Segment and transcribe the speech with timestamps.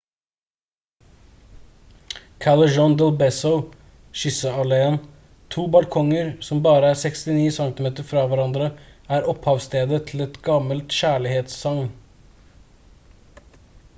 [2.45, 3.51] callejon del beso
[4.21, 4.97] kysse-alléen.
[5.57, 8.71] to balkonger som bare er 69 centimeter fra hverandre
[9.19, 11.85] er opphavsstedet til et gammelt kjærlighetssagn